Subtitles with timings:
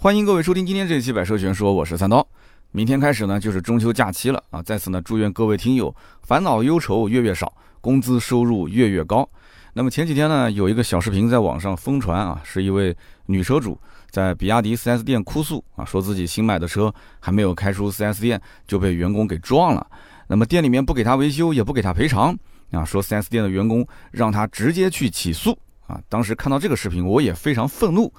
[0.00, 2.24] 欢迎各位收听今天这一期《百车全说》，我是三刀。
[2.70, 4.62] 明天开始呢，就是中秋假期了啊！
[4.62, 9.28] 在此呢，祝愿各位听友烦恼忧愁月月少，工资收入月月高。
[9.72, 13.76] 那么前几天呢，有一个小视频在网上疯传啊，是一位女车主
[14.08, 19.84] 在比亚迪 4S 店哭诉啊，说自己新买的车还没有开出 4S 店就被员工给撞了。
[20.28, 22.38] 那么店里面不给她维修，也不给她赔偿
[22.70, 25.58] 啊，说 4S 店的员工让她直接去起诉
[25.88, 26.00] 啊。
[26.08, 28.14] 当时看到这个视频，我也非常愤怒。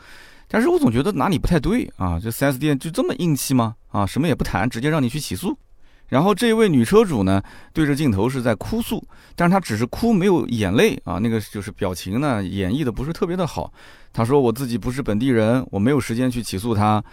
[0.52, 2.20] 但是我总觉得哪里不太对啊？
[2.20, 3.76] 这 4S 店就这么硬气吗？
[3.92, 5.56] 啊，什么也不谈，直接让你去起诉。
[6.08, 7.40] 然后这位女车主呢，
[7.72, 13.72] 对着镜头是在哭诉，但是她只是哭，没有眼泪啊，那个就是表情呢，演绎的不是特别的好。
[14.12, 17.04] 她说我自己不是本地人，我没有时间去起诉他。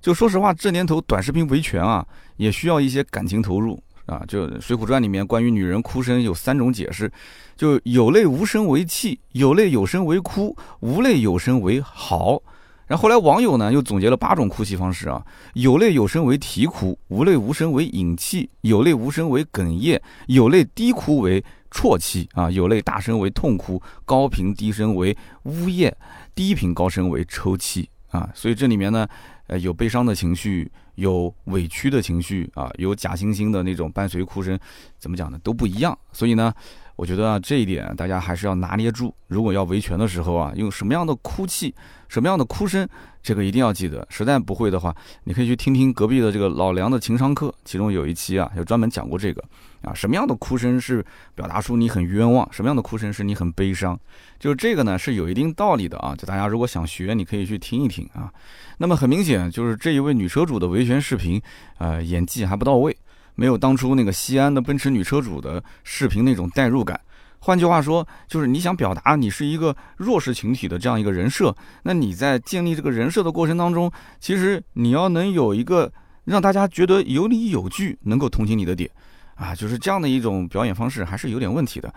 [0.00, 2.06] 就说实话，这年头短视频维权啊，
[2.36, 4.22] 也需要一些感情投入啊。
[4.28, 7.10] 就《水浒传》里面关于女人哭声有三种解释，
[7.56, 12.40] 就有泪无声为泣，有泪有声为哭，无泪有声为嚎。
[12.86, 15.24] 然后后来网友呢又总结了八种哭泣方式啊，
[15.54, 25.94] 有泪有声为啼哭，无泪无声为隐泣，有泪无声为哽咽，有泪低哭为啜泣啊，有泪大声为痛哭，高频低声为呜咽，
[26.34, 28.28] 低频高声为抽泣啊。
[28.34, 29.06] 所以这里面呢，
[29.46, 34.58] 呃，有悲伤的情绪，有委屈的情绪啊，有假惺惺的那种伴随哭声，
[34.98, 35.98] 怎么讲呢，都不一样。
[36.12, 36.52] 所以呢。
[36.96, 39.14] 我觉得啊，这一点大家还是要拿捏住。
[39.26, 41.74] 如果要维权的时候啊，用什么样的哭泣、
[42.08, 42.88] 什么样的哭声，
[43.20, 44.06] 这个一定要记得。
[44.08, 49.42] 实在不会的话，你可以去听听隔壁的这个老梁的情商课，其中有一期啊，就专门讲过这个
[49.82, 53.98] 啊，什么样的哭声是表达出你很冤枉，什么样的哭声是你很悲伤，
[54.38, 56.14] 就是这个呢是有一定道理的啊。
[56.16, 58.32] 就大家如果想学，你可以去听一听啊。
[58.78, 61.42] 那么很明显，就是这一位女车主的维权视频，
[61.78, 62.96] 呃，演技还不到位。
[63.34, 67.00] 没有当初那个西安的奔驰女车主的视频那种代入感。
[67.38, 75.92] 换句话说，就是你想表达你是一个弱势群体的这样一个人设，那你在建立这个人设的过程当中，其实你要能有一个
[76.24, 78.90] 让大家觉得有理有据、能够同情你的点，
[79.34, 81.92] 啊，就是这样的一种表演方式还是有点问题的。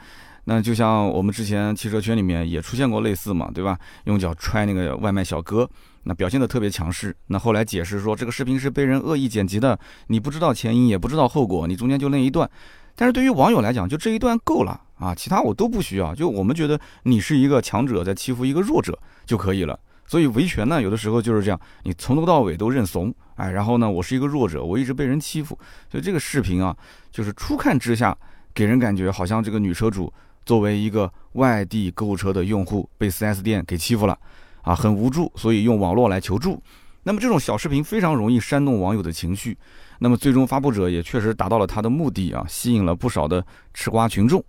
[0.49, 3.77] 那就像我们之前汽车圈里面也出现过类似嘛，对吧？
[4.05, 5.69] 用脚踹那个外卖小哥。
[6.03, 9.77] 那表现得特别强势，那后来解释说这个视频是被人恶意剪辑的，
[10.07, 12.49] 你不知道前因也不知道后果，你中间就那一段。
[12.95, 16.15] 但是对于网友来讲，就这一段够了啊，其他我都不需要。
[16.15, 19.77] 就我们觉得你是一个强者在欺负一个弱者就可以了。
[20.05, 25.59] 所以维权呢，有的时候就是这样，你从头到尾都认怂，哎，然后呢，我是一个弱者，我一直被人欺负。
[25.91, 26.73] 所以这个视频啊，
[27.11, 28.17] 就是初看之下
[28.53, 30.11] 给人感觉好像这个女车主
[30.47, 34.17] 作为一个外地购车的用户被 4S 店给欺负了。
[34.61, 36.63] 啊，很无助，所以用网络来求助。
[37.03, 39.57] 那么这种小视频非常容易煽动网友的情绪。
[39.99, 44.41] 那么最终发布者也确实达到了他的目的啊，吸引了不少的吃瓜群众。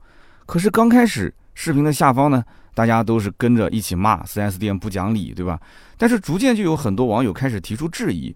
[0.47, 2.45] 可是刚开始视频的下方呢，
[2.75, 5.61] 大家都是跟着一起骂 4S 店不讲理，对吧？
[5.97, 8.35] 但是逐渐就有很多网友开始提出质疑。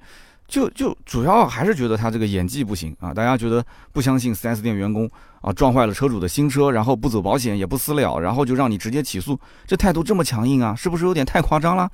[0.52, 3.14] 就就主要还是觉得他这个演技不行啊！
[3.14, 11.88] 大家觉得不相信 4S 店员工啊撞坏了车主的新车，然后不走保险也不私了，然后就让你直接起诉，这态度这么强硬啊，是不是有点太夸张了？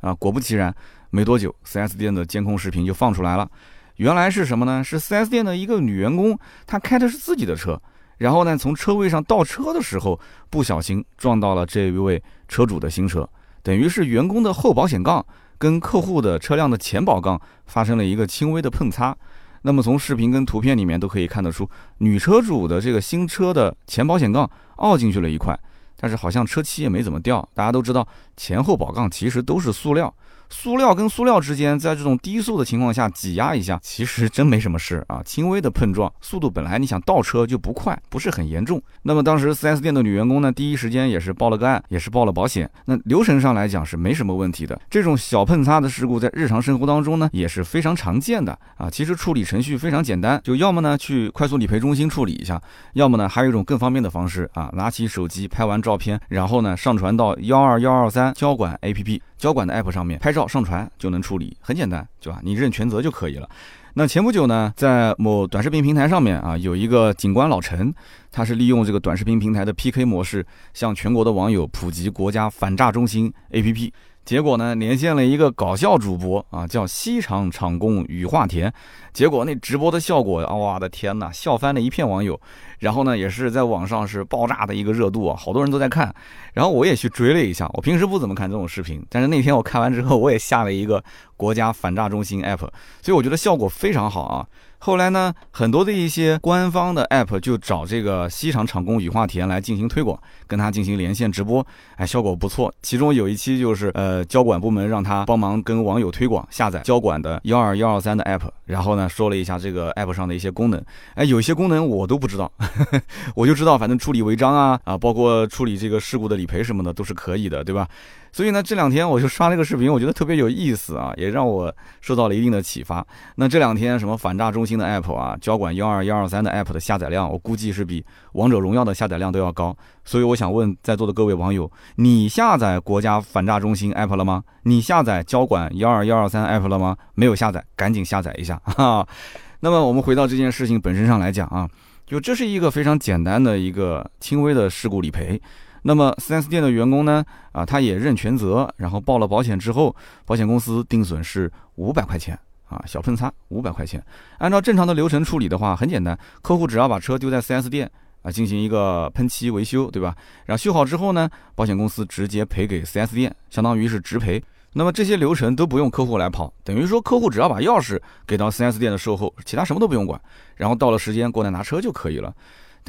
[0.00, 0.74] 啊，果不其然，
[1.10, 3.48] 没多久 4S 店的监控视频就放出来了。
[3.94, 4.82] 原来是什么呢？
[4.82, 7.80] 是 4S 店的一个女员工，她开的是自己的车，
[8.18, 10.18] 然后呢从车位上倒车的时候
[10.50, 13.28] 不小心撞到了这一位车主的新车，
[13.62, 15.24] 等于是员工的后保险杠。
[15.60, 19.14] 跟客户的车辆的前保杠发生了一个轻微的碰擦，
[19.60, 25.58] 那么从视频跟图片里面都可以看得出，女车主的这个新车的前保险杠凹进去了一块，
[25.98, 27.46] 但是好像车漆也没怎么掉。
[27.52, 30.12] 大家都知道，前后保杠其实都是塑料。
[30.50, 38.82] 塑料跟塑料之间，在这种低速的情况下挤压一下，其实真没什么事啊，轻微的碰撞，速度本来你想倒车就不快，不是很严重。
[39.02, 42.68] 那么当时 4S 店的女员工呢，第一时间也是报了个案，也是报了保险。
[42.86, 44.78] 那流程上来讲是没什么问题的。
[44.90, 48.90] 这种小碰擦的事故在日常生活当中呢也是非常常见的啊。
[48.90, 52.60] 其实处理程序非常简单，就要么呢去快速理赔中心处理一下，
[52.94, 59.20] 要么呢还有一种更方便的方式啊，拿起手机拍完照片，然后呢上传到幺二幺二三交管 APP。
[59.40, 62.38] 交管的 app 上面拍照上传就能处理，很简单，对吧？
[62.44, 63.48] 你认全责就可以了。
[63.94, 67.92] 那前不久呢，在某短视频平台上面啊，有一个警官老陈，
[68.30, 73.90] 他是利用这个短视频平台的 PK 模式，向全国的网友普及国家反诈中心 APP。
[74.30, 78.72] 结果呢，连线了一个搞笑主播啊，叫西厂厂工羽化田。
[79.12, 82.40] 结果那直播的效果啊，我的天呐，笑翻了一片网友。
[82.78, 86.14] 然后呢，也是在网上是爆炸的一个热度啊，好多人都在看。
[86.52, 91.02] 然后我也去追了一下，我平时不怎么看这种视频，但是那天我看完之后，我也下了一个
[91.36, 92.58] 国家反诈中心 app，
[93.02, 94.46] 所以我觉得效果非常好啊。
[94.82, 101.64] 后来呢，很多的一些官方的 app 就找这个西厂厂工羽化田来进行推广，跟他进行连线直播，
[101.96, 102.72] 哎，效果不错。
[102.80, 110.82] 其中有一期就是呃交管部门让他帮忙跟网友推广下载交管的幺二幺二三的 app，然后呢说了一下这个 app 上的一些功能，
[111.14, 112.50] 哎，有些功能我都不知道，
[113.36, 117.86] 我就知道反正处理违章啊啊，包括处理这个事故的理赔什么的都是可以的，对吧？
[118.32, 123.04] 所以呢，这两天我就刷了个视频，我觉得特别有意思啊， 也让我受到了一定的启发。
[123.36, 129.76] 那这两天什么反诈中心的 app 啊，交管幺二幺二三的 app 的下载量，我估计是比王者荣耀的下载量都要高。
[130.04, 134.42] 所以我想问在座的各位网友，你下载国家反诈中心 app 了吗？
[134.62, 136.96] 你下载交管幺二幺二三 app 了吗？
[137.14, 139.06] 没有下载，赶紧下载一下哈。
[139.60, 141.68] 那么我们回到这件事情本身上来讲啊，
[142.06, 145.40] 就这是一个非常简单的一个轻微的事故理赔。
[145.82, 147.24] 那么 4S 店的员工呢？
[147.52, 149.94] 啊，他也认全责，然后报了保险之后，
[150.24, 152.38] 保险公司定损是五百块钱
[152.68, 154.04] 啊，小碰擦五百块钱。
[154.38, 157.90] 按照正常的流程处理的话，很简单，客户只要把车丢在 4S 店
[158.22, 160.14] 啊，进行一个喷漆维修，对吧？
[160.46, 164.42] 然后修好之后呢，保险公司直接赔给 4S 店，相当于是直赔。
[164.72, 170.20] 那么这些流程都不用客户来跑，等于说客户只要把钥匙给到 4S 店的售后，其他什么都不用管，
[170.54, 172.32] 然后到了时间过来拿车就可以了。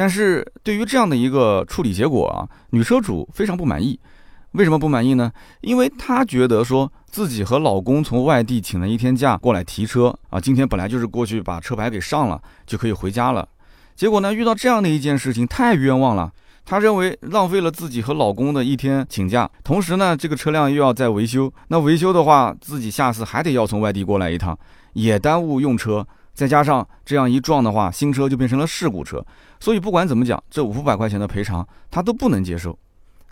[0.02, 4.00] 但是对于这样的一个处理结果啊，女车主非常不满意。
[4.54, 5.32] 为什么不满意呢？
[5.62, 13.48] 因为她觉得说自己和老公从外地请了一天假过来提车啊，今天本来就是过去把车牌给上了就可以回家了。
[13.96, 16.32] 结果呢，遇到这样的一件事情太冤枉了。
[16.66, 21.54] 她认为浪费了自己和老公的一天请假，同时呢，这个车辆又要再维修。
[21.68, 24.58] 那维修的话，自己下次还得要从外地过来一趟，
[24.94, 26.08] 也耽误用车。
[26.42, 29.24] 再加上这样一撞的话，新车就变成了事故车，
[29.60, 32.76] 所以不管怎么讲，这五百块钱的赔偿他都不能接受。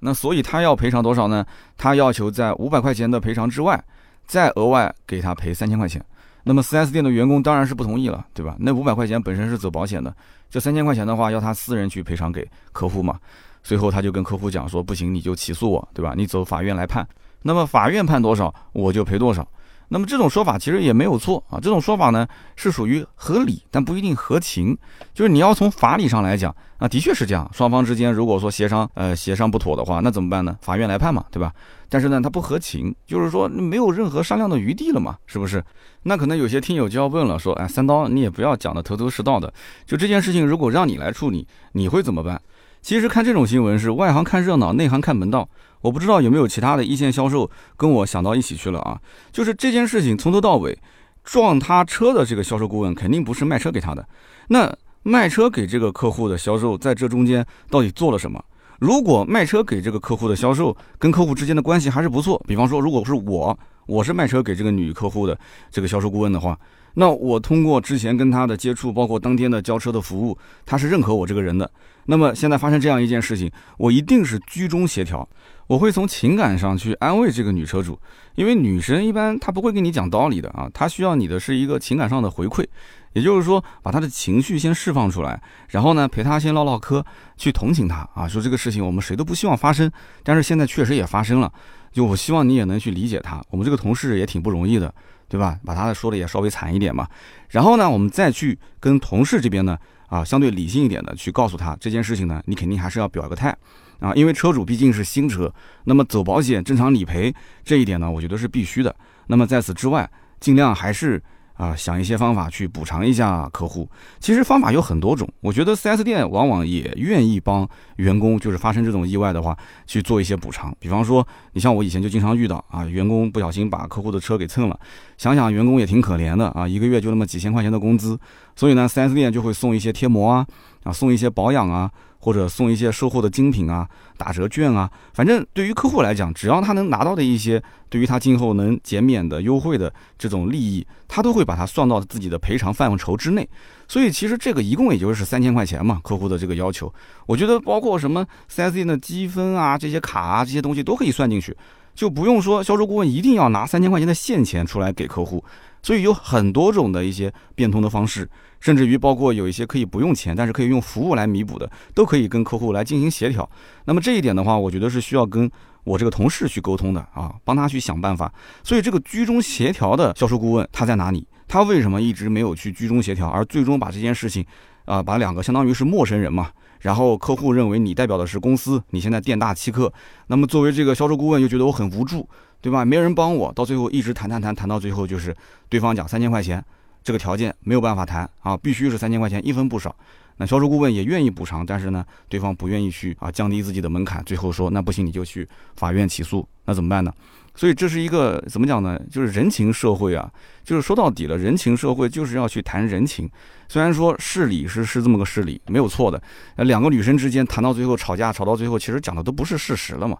[0.01, 1.43] 那所以他要赔偿多少呢？
[1.75, 3.83] 他要求在五百块钱的赔偿之外，
[4.27, 5.99] 再额外给他赔三千块钱。
[6.43, 8.55] 那么 4S 店的员工当然是不同意了，对吧？
[8.59, 10.15] 那五百块钱本身是走保险的，
[10.47, 13.17] 这三千块钱的话要他私人去赔偿给客户嘛。
[13.63, 16.13] 随后他就跟客户讲说，不行你就起诉我，对吧？
[16.15, 17.07] 你走法院来判，
[17.41, 19.47] 那么法院判多少我就赔多少。
[19.89, 24.77] 那么这种说法其实也没有错啊，这种说法呢是属于合理，但不一定合情。
[25.13, 27.49] 就是你要从法理上来讲啊，的确是这样。
[27.53, 30.55] 双方之间如果说协商呃协商不妥的话，那怎么办呢？
[30.61, 31.51] 法院来判嘛，对吧？
[31.89, 35.63] 但是呢，它不合情，就是说没有任何商量的余地了嘛，是不是？
[36.03, 39.51] 那可能有些听友就要问了，说哎，三刀你也不要讲的头头是道的，
[39.87, 42.39] 就这件事情如果让你来处理，你会怎么办？
[42.81, 45.49] 其实看这种新闻是外行看热闹，内行看门道。
[45.81, 48.99] 我不知道有没有其他的一线销售跟我想到一起去了啊？
[49.31, 50.77] 就是这件事情从头到尾，
[51.23, 54.07] 撞他车的这个销售顾问肯定不是卖车给他的。
[54.49, 58.43] 那卖车给这个客户的销售在这中间到底做了什么？
[58.79, 65.37] 如果卖车给这个客户的销售跟客户之间的关系还是不错，比方说如果是我，我是卖车给这个女客户的
[65.69, 66.57] 这个销售顾问的话，
[66.93, 71.69] 那我通过之前跟他的接触，包括当天的交车的服务，他是认可我这个人的。
[72.05, 75.27] 那么现在发生这样一件事情，我一定是居中协调。
[75.69, 77.99] 我会从情感上去安慰这个女车主，
[78.33, 82.65] 因为女生一般她不会跟你讲道理的啊，她需要你的是一个情感上的回馈，
[83.13, 87.05] 也就是说把她的情绪先释放出来，然后呢陪她先唠唠嗑，
[87.37, 89.91] 去同情她啊，说这个事情我们谁都不希望发生，
[90.23, 91.53] 但是现在确实也发生了，
[91.91, 94.91] 就我希望你也能去理解她，我们这个同事也挺不容易的，
[95.27, 95.59] 对吧？
[95.63, 97.07] 把他说的也稍微惨一点嘛，
[97.49, 99.77] 然后呢我们再去跟同事这边呢
[100.07, 103.55] 啊相对理性一点的去告诉她这件事情呢，你肯定还是要表个态。
[103.99, 105.53] 啊，因为车主毕竟是新车，
[105.83, 108.95] 那么走保险、正常理赔这一点呢，我觉得是必须的。
[109.27, 110.09] 那么在此之外，
[110.39, 111.21] 尽量还是
[111.53, 113.89] 啊想一些方法去补偿一下客户。
[114.19, 120.73] 其实方法有很多种，我觉得 4S 店往往也愿意帮员工，就是发生这种意外的话去做一些补偿。
[120.79, 124.79] 比方说，你像我以前就经常遇到啊，员工不小心把客户的车给蹭了，
[125.17, 128.17] 想想员工也挺可怜的啊，一个月就那么几千块钱的工资，
[128.59, 130.45] 所以呢，4S 店就会送一些贴膜啊，
[130.83, 131.89] 啊送一些保养啊。
[132.21, 133.87] 或者送一些售后的精品啊，
[134.17, 143.47] 打折券啊，反正对于客户来讲，只要他能拿到的一些对于他今后能减免的优惠的这种利益，他都会把它算到自己的赔偿范畴之内。
[143.87, 146.93] 所以其实这个一共也就是三千块钱嘛，客户的这个要求，
[147.25, 151.55] 我觉得包括什么四 S 店的积分啊，这些卡啊，这些东西都可以算进去，
[151.95, 155.41] 就不用说销售顾问一定要拿三千块钱的现钱出来给客户。
[155.81, 158.29] 所以有很多种的一些变通的方式。
[158.59, 163.49] 甚至于包括有一些可以不用钱，但是可以用服务来弥补的，都可以跟客户来进行协调。
[163.85, 165.49] 那么这一点的话，我觉得是需要跟
[165.85, 168.29] 我这个同事去沟通的啊，帮他去想办法。
[168.61, 171.25] 所以这个居中协调的销售顾问他在哪里？
[171.47, 174.45] 他为什么一直没有去居中协调，而最终把这件事情
[174.83, 176.49] 啊，把两个相当于是陌生人嘛，
[176.81, 179.91] 然后客户认为你代表的是公司，你现在店大欺客，
[180.27, 182.27] 那么作为这个销售顾问又觉得我很无助，
[182.61, 182.83] 对吧？
[182.83, 185.35] 没人帮我，到最后一直谈谈谈谈到最后就是
[185.69, 186.63] 对方讲三千块钱，
[187.03, 189.95] 这个条件没有办法谈啊，必须是三千块钱，一分不少。
[190.37, 197.13] 那销售顾问也愿意补偿，但是呢，对方不愿意去啊，降低自己的门槛，最后说那不行，你就去法院起诉，那怎么办呢？
[197.55, 198.97] 所以这是一个怎么讲呢？
[199.11, 200.31] 就是人情社会啊，
[200.63, 203.29] 就是说到底了，人情社会就是要去谈人情。
[203.67, 206.21] 虽然说事理是是这么个事理，没有错的。
[206.55, 210.17] 那两个女生之间谈到最后吵架，吵到最后，其实讲的都不是事实了嘛。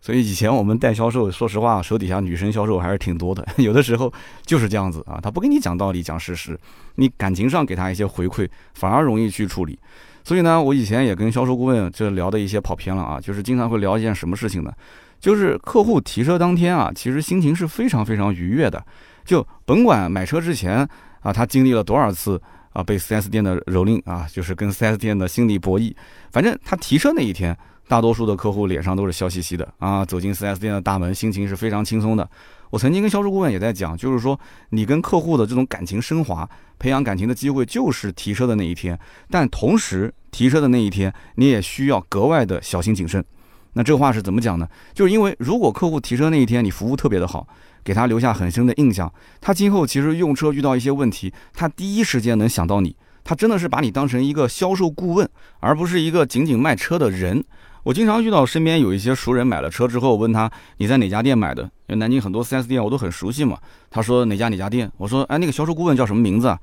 [0.00, 3.46] 所以以前我们带销售，说实话，手底下女生销售还是挺多的。
[3.58, 4.12] 有的时候
[4.46, 6.58] 就是这样子啊，他不跟你讲道理、讲事实，
[6.94, 9.78] 你感情上给他一些回馈，反而容易去处理。
[10.24, 14.72] 所以呢，我以前也跟销售顾问就聊的一些跑偏了啊，就是经常会聊一件什么事情呢？
[15.18, 18.84] 就是客户提车当天啊，其实心情是非常非常愉悦的。
[19.24, 20.88] 就甭管买车之前
[21.20, 22.40] 啊，他经历了多少次
[22.72, 25.94] 啊被 4S 店的蹂躏啊，就是跟 4S 店的心理博弈。
[26.30, 27.56] 反正他提车那一天，
[27.88, 32.28] 大多数的客户脸上都是笑嘻嘻的啊，走进 4S 店的大门，心情是非常轻松的。
[32.70, 34.38] 我曾经跟销售顾问也在讲，就是说
[34.70, 36.46] 你跟客户的这种感情升华、
[36.78, 38.98] 培养感情的机会，就是提车的那一天。
[39.30, 43.24] 但同时，提车的那一天，你也需要格外的小心谨慎。
[43.72, 44.68] 那这话是怎么讲呢？
[44.92, 47.48] 就是因为如果客户提车那一天你服务特别的好，
[47.82, 55.26] 给他留下很深的印象，他今后其实用车遇到一些问题，他第一时间能想到你，他真的是把你当成一个销售顾问，
[55.60, 57.42] 而不是一个仅仅卖车的人。
[57.84, 61.62] 我经常遇到身边有一些熟人买了车之后，问他你在哪家店买的？
[61.62, 63.56] 因为南京很多 4S 店我都很熟悉嘛。
[63.90, 64.90] 他说哪家哪家店？
[64.96, 66.58] 我说哎，那个销售顾问叫什么名字啊？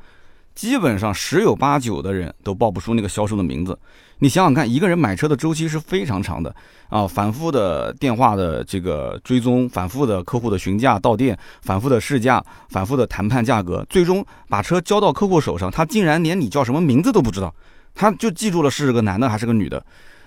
[0.54, 3.78] 基本上十有八九的人都报不出那个销售的名字。
[4.20, 6.56] 你想想看，一个人买车的周期是非常长的
[6.88, 17.54] 啊，反复的电话的这个追踪，反复的客户的询价到店，反复的试驾，反复的谈判价格，最终把车交到客户手上，他竟然连你叫什么名字都不知道，
[17.94, 19.86] 他就记住了是个男的还是个女的。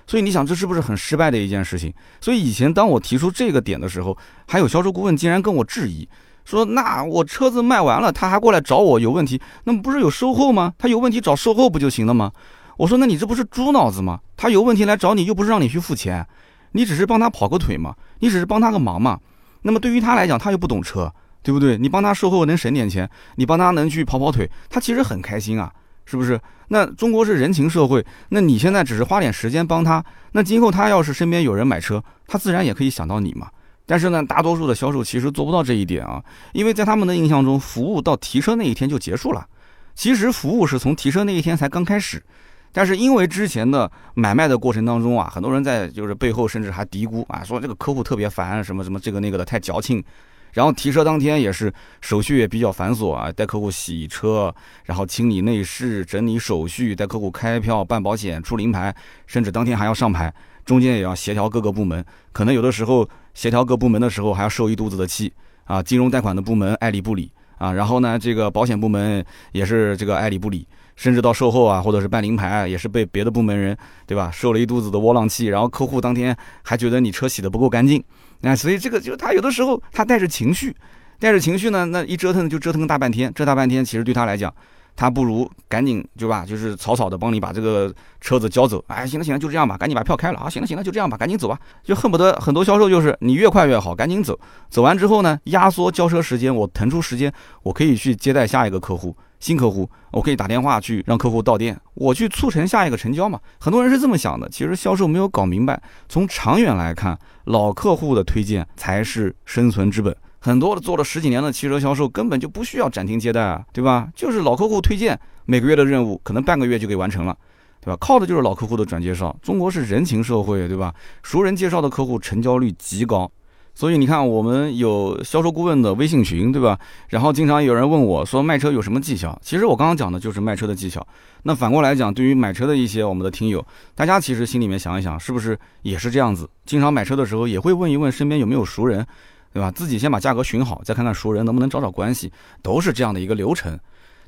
[0.08, 1.92] 所以你想，这是不是很失败的一件事情？
[2.20, 4.16] 所以以前当我提出这个点的时候，
[4.48, 6.08] 还有销售顾问竟然跟我质疑。
[6.46, 10.72] 说那我车子卖完了，他还过来找我有问题，那么不是有售后吗？
[10.78, 12.32] 他有问题找售后不就行了吗？
[12.78, 14.18] 我说那你这不是猪脑子吗？
[14.34, 16.26] 他有问题来找你，又不是让你去付钱，
[16.72, 19.20] 你只是帮他跑个腿嘛，你只是帮他个忙嘛。
[19.60, 21.12] 那么对于他来讲，他又不懂车，
[21.42, 21.76] 对不对？
[21.76, 25.70] 你帮他售后能省点钱，你帮他能去跑跑腿，他其实很开心啊，
[26.08, 26.40] 是不是？
[26.68, 33.48] 那中国是人情社会，那你现在只是花点时间帮他，那今后他要是身边有人买车，他自然也可以想到你嘛。
[33.84, 36.22] 但是呢，大多数的销售其实做不到这一点啊，
[36.52, 39.46] 因为在他们的印象中，服务到提车那一天就结束了。
[39.94, 42.22] 其实服务是从提车那一天才刚开始。
[42.70, 50.04] 但是因为之前的买卖的过程当中啊，很多人在就是背后甚至还嘀咕啊，说这个客户特别烦，什么什么这个那个的太矫情。
[50.52, 58.94] 然后提车当天也是手续也比较繁琐啊，带客户洗车，然后清理内饰、整理手续，带客户开票、办保险、出临牌，
[59.26, 60.32] 甚至当天还要上牌。
[60.64, 65.32] 中间也要协调各个部门，可能有的时候协调各部门的时候还要受一肚子的气
[65.64, 65.82] 啊！
[65.82, 73.74] 金融贷款的部门爱理不理啊，然后呢，这个保险部门也是这个爱理不理，甚至到售后啊，或者是办临牌，也是被别的部门人
[74.06, 75.46] 对吧，受了一肚子的窝囊气。
[75.46, 78.04] 然后客户当天还觉得你车洗的不够干净，
[78.40, 80.74] 那所以这个就他有的时候他带着情绪，
[81.18, 84.52] 带着情绪呢，那一折腾就折腾大半天，这大半天其实对他来讲。
[85.00, 88.84] 他不如赶紧对吧，就是草草的帮你把这个车子交走。
[88.88, 90.50] 哎，行了行了，就这样吧，赶紧把票开了啊！
[90.50, 91.56] 行了行了，就这样吧，赶紧走吧。
[91.84, 94.36] 就恨不得很多销售就是你越快越好，赶紧走。
[94.68, 103.38] 走完之后呢，压缩交车时间，我腾出时间，我可以去接待下一个客户，新客户，我可以打电话去让客户到店，我去促成下一个成交嘛。
[103.60, 110.14] 很多人是这么想的，其实销售没有搞明白，从长远来看，老客户的推荐才是生存之本。
[110.40, 114.08] 很多做了十几年的汽车销售，根本就不需要展厅接待啊，对吧？
[114.14, 117.36] 就是老客户推荐，每个月的任务可能半个月就给完成了，
[117.80, 117.96] 对吧？
[118.00, 119.36] 靠的就是老客户的转介绍。
[119.42, 120.94] 中国是人情社会，对吧？
[121.22, 123.30] 熟人介绍的客户成交率极高，
[123.78, 126.76] 所以你看，我们有销售顾问的微信群，对吧？
[127.06, 129.38] 然后经常有人问我说卖车有什么技巧？
[129.40, 131.06] 其实我刚刚讲的就是卖车的技巧。
[131.44, 136.50] 那反过来讲，对于买车的一些我们的听友，大家其实心里面想一想，是不是也是这样子？
[136.66, 139.06] 经常买车的时候也会问一问身边有没有熟人。
[139.50, 139.70] 对吧？
[139.70, 142.30] 自己先把价格询好，再看看熟人能不能找找关系，
[142.62, 143.78] 都是这样的一个流程。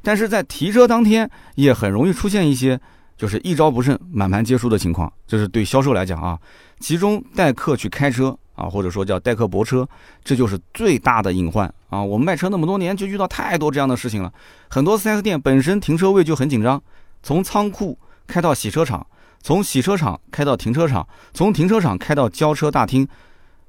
[0.01, 2.81] 但是在提车当天，也很容易出现一些
[3.19, 5.13] 就是一招不慎满盘皆输的情况。
[5.27, 6.39] 这是对销售来讲啊，
[6.81, 9.89] 其中带客去开车啊，或者说叫代客泊车，
[10.23, 12.03] 这就是最大的隐患啊。
[12.03, 14.31] 我们卖车那么多年，就遇到太多这样的事情了。
[14.69, 16.81] 很多 4S 店本身停车位就很紧张，
[17.23, 19.07] 从仓库开到洗车场，
[19.41, 23.09] 从洗车场开到停车场，从停车场开到交车大厅。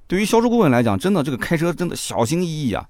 [0.08, 2.86] 对于销售顾问来讲，真的这个开车真的小心翼翼啊。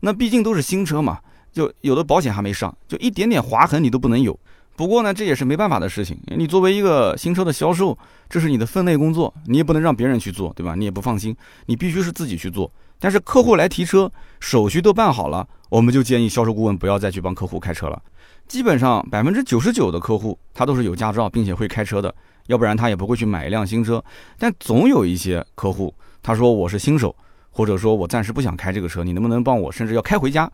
[0.00, 1.18] 那毕竟都是新车嘛，
[1.50, 4.38] 就有的保险还没上，就一点点划痕你都不能有。
[4.76, 6.18] 不过呢，这也是没办法的事情。
[6.36, 7.96] 你作为一个新车的销售，
[8.28, 10.74] 这是你的分内工作，你也不能让别人去做，对吧？
[10.74, 12.70] 你也不放心，你必须是自己去做。
[12.98, 18.00] 但是客户来提车，手续都办好了，我们就建议销售顾问不要再去帮客户开车了。
[18.46, 22.14] 基本上百分之九十九的客户他都是有驾照并且会开车的，
[22.46, 24.02] 要不然他也不会去买一辆新车。
[24.38, 25.92] 但总有一些客户
[26.22, 27.14] 他说我是新手，
[27.50, 30.50] 或者说我暂时不想开这个车，你能不能帮我，甚至要开回家？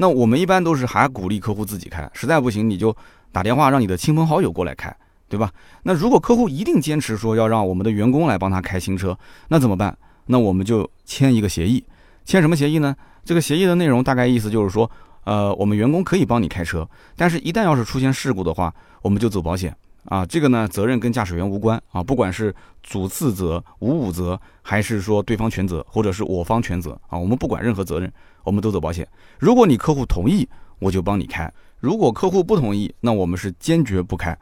[0.00, 2.94] 那我们一般都是还鼓励客户自己开，实在不行你就
[3.32, 4.94] 打电话让你的亲朋好友过来开，
[5.28, 5.52] 对吧？
[5.82, 9.18] 那如果客户一定坚持说要让我们的员工来帮他开新车，
[9.48, 9.96] 那怎么办？
[10.26, 11.84] 那我们就签一个协议，
[12.24, 12.94] 签什么协议呢？
[13.24, 14.90] 这个协议的内容大概意思就是说。
[15.24, 20.24] 呃，我们员工可以帮你开车，但是，一旦要是出现事故的话，我们就走保险啊。
[20.24, 28.10] 这个呢，责任跟驾驶员无关啊，不管是主次责、无五责，还是说对方全责，或者是我方全责啊，我们不管任何责任，
[28.42, 29.06] 我们都走保险。
[29.38, 31.46] 如果你客户同意，我就帮你开；
[31.80, 34.36] 如果客户不同意，那我们是坚决不开。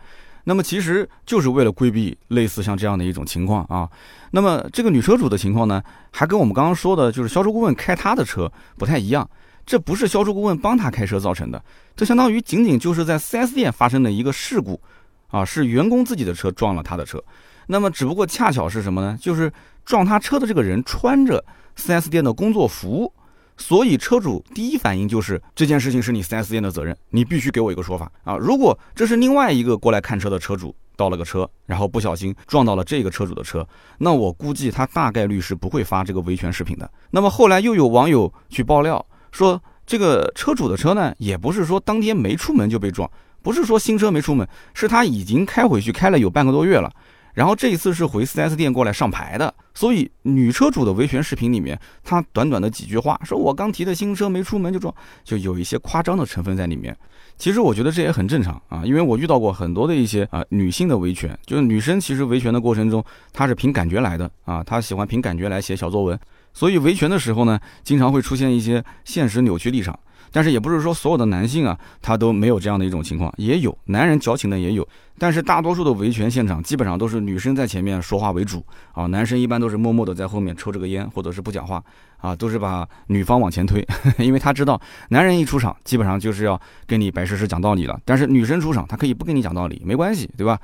[0.44, 3.88] 那么，其实就是为了规避类似像这样的一种情况啊。
[4.30, 9.28] 那么，这个女车主的情况呢，还跟我们刚刚说的，就是销售顾问开她的车不太一样。
[9.66, 11.60] 这不是销售顾问帮她开车造成的，
[11.96, 14.80] 这相当于仅仅就是在 4S 店发生的一个事故，
[15.26, 17.20] 啊，是员工自己的车撞了他的车。
[17.66, 19.18] 那么只不过恰巧是什么呢？
[19.20, 19.52] 就是
[19.84, 21.44] 撞他车的这个人穿着
[21.76, 23.12] 4S 店的工作服，
[23.56, 28.36] 所以车主第一反应就是这件事情是你 4S 店的责任，你必须给我一个说法啊！
[28.36, 33.66] 如果这是另外一个过来看车的车主倒了个车，然后不小心撞到了这个车主的车，
[33.98, 36.90] 那我估计他大概率是不会发这个维权视频的。
[37.10, 39.04] 那么后来又有网友去爆料。
[39.32, 43.10] 说这个车主的车呢，也不是说当天没出门就被撞，
[43.42, 46.90] 不是说新车没出门，是他已经开回去开了有半个多月了，
[47.36, 56.96] 然后这一次是回 4S 店过来上牌的，所以女车主的维权视频里面，她短短的几句话，说我刚提的新车没出门就撞，就有一些夸张的成分在里面。
[57.36, 66.18] 其实我觉得这也很正常啊，因为我遇到过很多的一些啊女性的维权，就是女生其实维权的过程中，她是凭感觉来的啊，她喜欢凭感觉来写小作文。
[66.54, 69.98] 所以维权的时候呢，经常会出现一些现实扭曲立场，
[70.32, 74.86] 但是也不是说所有的男性啊，他都没有这样的一种情况，也有男人矫情的也有，
[75.18, 81.82] 但是大多数的维权现场基本上都是女生在前面说话为主啊，男生一般都是默默的在后面抽着个烟或者是不讲话
[82.18, 83.86] 啊，都是把女方往前推，
[84.18, 84.80] 因为他知道
[85.10, 90.58] 男人一出场基本上就是要跟你白事实讲道理了，但是女生出场她可以不跟你讲道理，没关系，对吧？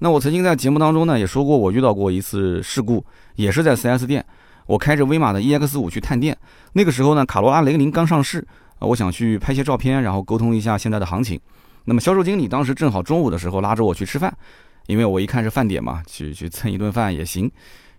[0.00, 3.04] 那我曾经在节目当中呢也说过，我遇到过一次事故，
[3.36, 4.24] 也是在 4S 店。
[4.66, 6.36] 我开着威马的 EX 五去探店，
[6.72, 8.44] 那个时候呢，卡罗拉雷凌刚上市
[8.78, 11.40] 啊，我想去拍些照片，然后沟通一下现在的行情。
[11.84, 14.36] 那么销售经理当时正好中午的时候拉着我去吃饭，
[14.86, 17.50] 因为我一看是饭点嘛，去去蹭一顿饭也行。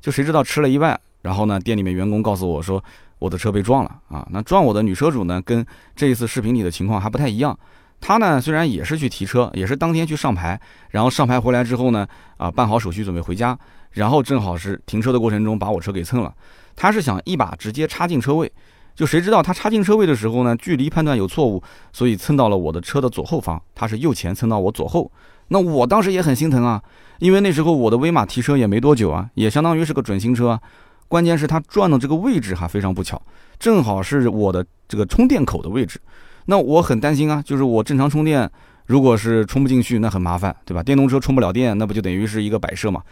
[0.01, 2.83] 就谁知道吃了一半，然后呢，店里面员工告诉我说
[3.19, 4.27] 我的车被撞了啊。
[4.31, 7.57] 那撞我的女车主呢，跟这一次视频里的情况还不太一样。
[7.99, 10.59] 她呢虽然也是去提车，也是当天去上牌，
[10.91, 13.57] 然后上牌回来之后呢，啊办好手续准备回家。
[13.91, 16.31] 然后正好是停车的过程中把我车给蹭了，
[16.75, 18.51] 她是想一把直接插进车位，
[18.97, 21.61] 就谁知道他插进车位的时候呢，距离判断有错误，
[21.93, 25.11] 所以蹭到了我的车的左后方，他是右前蹭到我左后，
[25.49, 26.81] 那我当时也很心疼啊，
[27.19, 30.59] 因为那时候我的威马提车也没多久啊，也相当于是个准新车啊，
[31.07, 33.21] 关键是他转的这个位置还非常不巧，
[33.59, 36.01] 正好是我的这个充电口的位置，
[36.45, 38.49] 那我很担心啊，就是我正常充电
[38.87, 40.81] 如果是充不进去，那很麻烦，对吧？
[40.81, 43.03] 电动车充不了电，那不就等于是一个摆设嘛？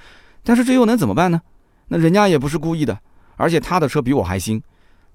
[0.44, 1.40] 但是这又能怎么办呢？
[1.90, 2.98] 那人家也不是故意的，
[3.36, 4.60] 而且他的车比我还新，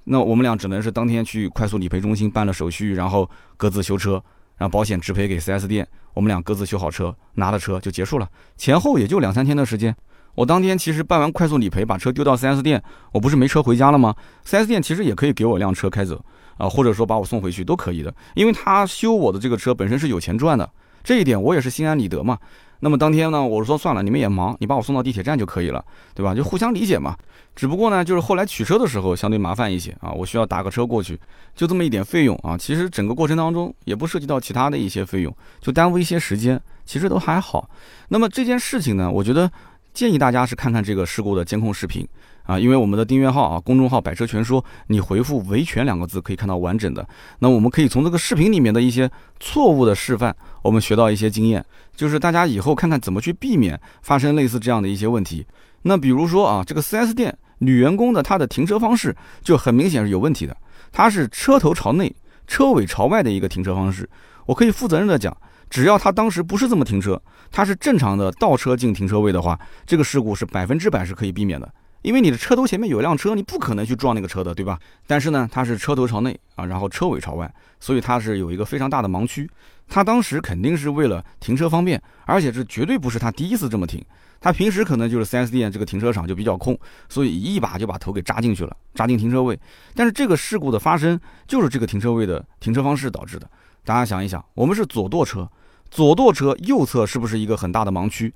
[0.05, 4.23] 那我们俩只能是当天去快速理赔中心办了手续，然后各自修车，
[4.57, 9.95] 然后保险直赔给 4S 店，我们俩各自修好车，拿了车就结束了，前后也就两三天的时间。
[10.35, 12.83] 我当天其实办完快速理赔，把车丢到 4S 店，
[13.13, 14.15] 我不是没车回家了吗
[14.47, 16.25] ？4S 店其实也可以给我辆车开走
[16.57, 20.71] 啊，或者说把我送回去都可以的，因为他修我的这个车本身是有钱赚的，
[21.03, 22.39] 这一点我也是心安理得嘛。
[22.81, 26.35] 那么当天呢，我说算了，你们也忙，你把我送到地铁站就可以了，对吧？
[26.35, 27.17] 就互相理解嘛。
[27.55, 31.19] 只不过呢，就是后来取车的时候相对麻烦一些啊，我需要打个车过去，
[31.55, 32.57] 就这么一点费用啊。
[32.57, 37.69] 其实整个过程当中也不涉及到其他的一些费用，就耽误一些时间，其实都还好。
[38.09, 39.51] 那么这件事情呢，我觉得
[39.93, 42.07] 建议大家是看看这个事故的监控视频。
[42.51, 47.09] 啊，因为我们的订阅号啊，公众号“百车全说”，你回复“维权”两个字可以看到完整的。
[47.39, 49.09] 那我们可以从这个视频里面的一些
[49.39, 55.47] 错误的示范，我们学到一些经验，就是大家以后看看怎么去避免发生类似这样的一些问题。
[55.83, 60.57] 那比如说啊，这个 4S 店女员工的她的停车方式就很明显是有问题的，
[60.91, 62.13] 她是车头朝内、
[62.49, 64.11] 车尾朝外的一个停车方式。
[64.47, 65.37] 我可以负责任的讲，
[65.71, 71.73] 只要她当时不是这么停车，她是正常的倒车进停车位的话，这个事故是百分之百是可以避免的。
[72.03, 74.79] 因为你的车头前面有一辆车，你不可能去撞那个车的，对吧？
[75.07, 79.49] 但是呢，它是车头朝内啊，然后车尾朝外，所以它是有一个非常大的盲区。
[79.89, 84.01] 他当时肯定是为了停车方便，而且这绝对不是他第一次这么停。
[84.41, 89.59] 他平时可能就是 4S 店这个停车场就比较空，所以一把就把头给扎进去了，扎进停车位。
[89.95, 93.51] 但是这个事故的发生就是这个停车位的停车方式导致的。
[93.85, 95.51] 大家想一想，我们是左舵车，
[95.91, 98.33] 左舵车右侧是不是一个很大的盲区？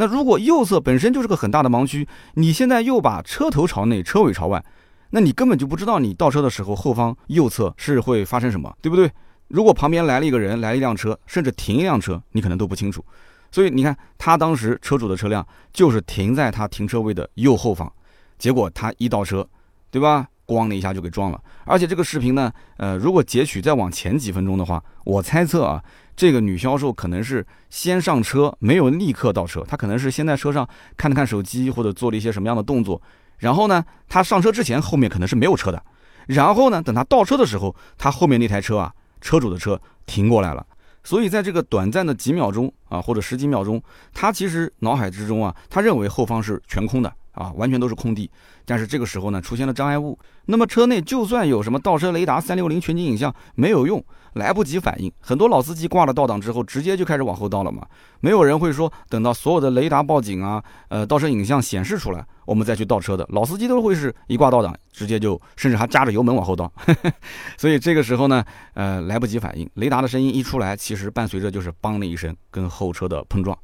[0.00, 4.64] 那如果右侧本身就是个很大的盲区，你现在又把车头朝内，车尾朝外，
[5.10, 9.10] 那你根本就不知道你倒车的时候后方右侧是会发生什么，对不对？
[9.48, 13.04] 如果旁边来了一个人，来一辆车，甚至停一辆车，你可能都不清楚。
[13.50, 17.92] 所以你看，他当时车主的车辆就是停在他停车位的右后方，
[18.38, 19.44] 结果他一倒车，
[19.90, 20.28] 对吧？
[20.48, 21.40] 咣的一下就给撞了。
[21.64, 25.80] 而且这个视频呢，呃，如果截取再往前几分钟的话，我猜测啊，
[26.16, 33.00] 这个女销售可能是先上车，没有立刻倒车，她可能是先在车上看了看手机或者做了一些什么样的动作，
[33.36, 35.80] 然后呢，她上车之前后面可能是没有车的，
[36.26, 38.92] 然后呢，等她倒车的时候，她后面那台车啊。
[39.20, 40.64] 车主的车停过来了，
[41.02, 43.82] 所以在这个短暂的几秒钟啊，或者十几秒钟，
[44.14, 48.28] 他其实脑海之中啊，他认为后方是全空的啊，完全都是空地。
[48.64, 55.10] 但是这个时候呢，出现了障碍物，那么车内就算有什么倒车雷达、三六零全景影像，没有用，来不及反应。
[55.20, 57.86] 很多老司机挂了倒档之后，直接就开始往后倒了嘛，
[58.20, 63.24] 没有人会说等到所有的雷达报警啊，呃，倒车影像显示出来，我们再去倒车的。
[63.30, 66.70] 老司机都会是一挂倒档，直接就甚至还夹着油门往后倒。
[67.56, 73.56] 所以这个时候呢，呃，来不及反应，雷达的声音一出来，其实伴随着就是“梆”的一声，跟后车的碰撞。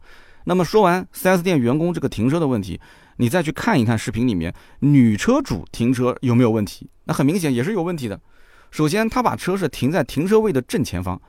[0.47, 2.81] 那么说完 4S 店员工这个停车的问题。
[3.17, 6.89] 你再去看一看视频里面女车主停车有没有问题？
[7.05, 8.21] 那很明显也是有问题的。
[8.71, 11.21] 首先，她把车是停在停车位的正前方，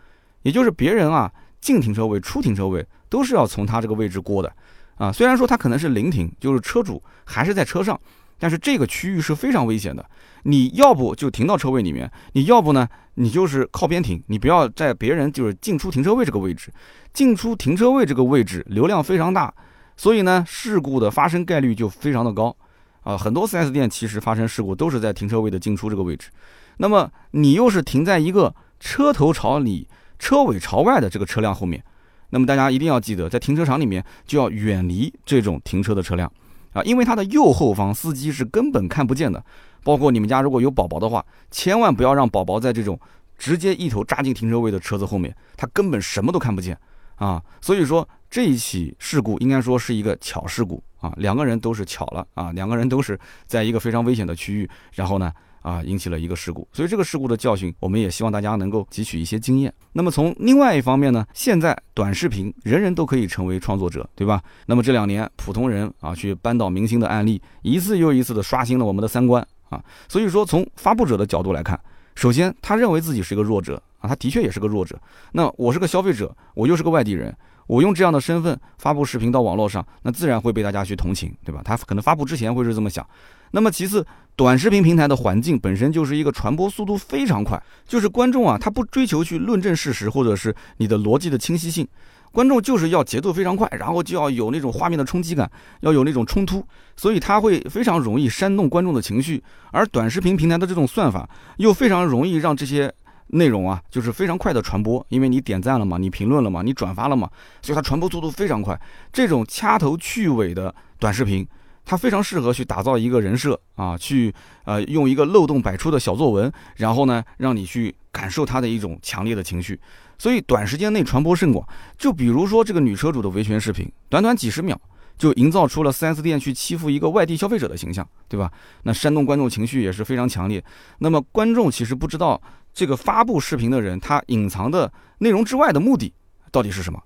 [0.41, 4.51] 也就是别人啊进停车位、出停车位都是要从她这个位置过的
[4.95, 5.11] 啊。
[5.11, 7.99] 虽然说她可能是临停，就是车主还是在车上，
[8.39, 10.03] 但是这个区域是非常危险的。
[10.43, 16.71] 你要不就停到车位里面，你要不呢，你就是靠边停，你不要在别人就是进出停车位这个位置，
[17.13, 19.53] 进出停车位这个位置流量非常大。
[19.97, 22.55] 所以呢，事故的发生概率就非常的高，
[23.03, 26.29] 啊，很多 4S 店其实发生事故都是在停车位的进出这个位置。
[26.77, 29.87] 那么你又是停在一个车头朝里、
[30.19, 31.83] 车尾朝外的这个车辆后面，
[32.31, 36.29] 那么大家一定要记得，在停车场里面就要远离这种停车的车辆，
[36.73, 39.43] 啊，因为它的右后方司机是根本看不见的。
[39.83, 42.99] 包括你们家如果有宝宝的话，千万不要让宝宝在这种
[43.37, 46.77] 直接一头扎进停车位的车子后面，他根本什么都看不见。
[47.15, 59.73] 啊，所以说这一起事故应该说是一个巧事故啊，两个人都是巧了啊，两个人都是在一个非常危险的区域，然后呢啊引起了一个事故，所以这个事故的教训，我们也希望大家能够汲取一些经验。
[59.93, 64.41] 那么从另外一方面呢，现在短视频人人都可以成为创作者，对吧？
[64.65, 69.81] 那么这两年普通人啊去扳倒明星的案例，一次又一次的刷新了我们的三观啊。
[70.09, 71.79] 所以说从发布者的角度来看，
[72.15, 73.81] 首先他认为自己是一个弱者。
[74.07, 74.99] 他的确也是个弱者。
[75.31, 77.35] 那我是个消费者，我又是个外地人，
[77.67, 81.61] 我用这样的身份发布视频到网络上，那自然会被大家去同情，对吧？
[81.63, 83.05] 他可能发布之前会是这么想。
[83.51, 91.87] 那么其次，短视频平台的环境本身就是一个传播速度非常快，就是观众啊，他不追求去论证事实或者是你的逻辑的清晰性。
[92.31, 96.61] 观众就是要节奏非常快，然后就要有那种画面的冲击感，要有那种冲突，
[96.97, 99.41] 所以他会非常容易煽动观众的情绪。
[99.71, 102.93] 而短视频平台的这种算法又非常容易让这些。
[103.27, 107.29] 内容啊，就是非常快的传播，因为你点赞了嘛，你评论了嘛，你转发了嘛，
[107.61, 108.79] 所以它传播速度非常快。
[109.11, 111.45] 这种掐头去尾的短视频，
[111.83, 114.33] 它非常适合去打造一个人设啊，去
[114.63, 119.79] 呃用一个漏洞百出的小作文，然后呢让你去感受它的一种强烈的情绪，
[120.17, 121.67] 所以短时间内传播甚广。
[121.97, 124.79] 就比如说这个女车主的维权视频，短短几十秒
[125.17, 128.51] 就营造出了 4S 店去欺负一个外地消费者的形象，对吧？
[128.83, 130.63] 那煽动观众情绪也是非常强烈。
[130.99, 132.39] 那么观众其实不知道。
[132.75, 136.13] 这个发布视频的人，他隐藏的内容之外的目的
[136.51, 137.01] 到底是什么？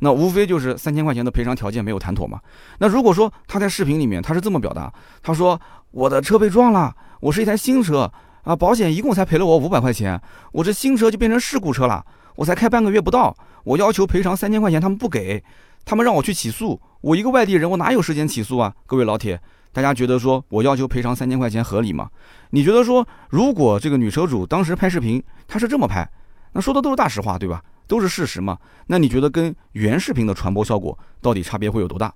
[0.00, 2.38] 那无非就是三千块钱的赔偿条件没有谈妥嘛。
[2.78, 5.58] 那如果说他在视频里面他是这么表达，他说
[5.90, 10.20] 我的车被撞了，我是一台新车啊，保险一共才赔了我五百块钱，
[10.52, 15.42] 我这新车就变成事故车了，我才开半个月不到，我要求赔偿三千块钱，他们不给，
[15.86, 18.74] 他们让我去起诉，我一个外地人，我哪有时间起诉啊？
[18.84, 19.40] 各位老铁。
[19.76, 22.08] 大家觉得说我要求赔偿三千块钱合理吗？
[22.48, 26.10] 你觉得说如果这个女车主当时拍视频，她是这么拍，
[26.52, 27.62] 那说的都是大实话，对吧？
[27.86, 28.56] 都是事实嘛？
[28.86, 32.10] 那你觉得跟原视频的传播效果到底差别会有多大？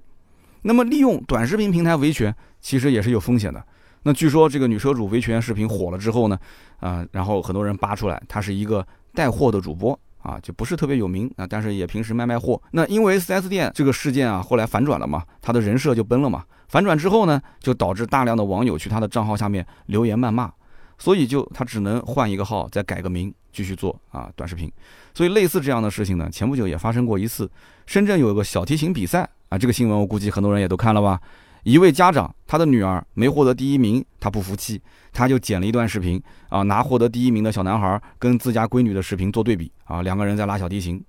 [0.62, 3.62] 那么利用短视频平台维权，其实也是有风险的。
[4.04, 6.38] 那据说这个女车主维权视频火了之后呢，
[6.78, 10.00] 啊，然后很多人扒出来她是一个带货的主播。
[10.22, 12.60] 啊，就不是特别有名啊，但是也平时卖卖货。
[12.72, 16.44] 那因为 4S 店这个事件啊，后来反转了嘛，她的人设就崩了嘛。
[16.70, 20.50] 反转之后呢，就导致大量的网友去他的账号下面留言谩骂，
[20.98, 24.70] 所以就他只能换一个号，再改个名继续做啊短视频。
[25.12, 27.50] 所以类似这样的事情呢，前不久也发生过一次。
[27.86, 31.20] 深圳有个小提琴比赛啊，这个新闻我估计很多人也都看了吧。
[31.64, 34.80] 一位家长他的女儿没获得第一名，他不服气，
[35.12, 41.04] 他就剪了一段视频啊，拿获得第一名的小男孩跟自家闺女的视频做对比啊，两个人在拉小提琴。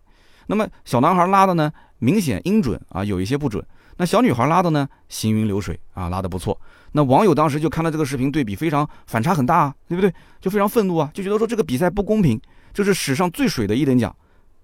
[0.47, 3.63] 那么小男孩拉的呢，明显音准啊有一些不准。
[4.02, 6.60] 那小女孩拉的呢，行云流水啊，拉的不错。
[6.94, 10.12] 那网友当时就看到这个视频对比，非常反差很大啊，对不对？
[10.40, 12.42] 就非常愤怒啊，就觉得说这个比赛不公平，
[12.74, 14.12] 这是史上最水的一等奖。